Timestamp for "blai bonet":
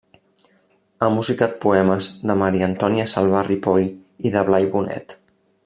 4.49-5.17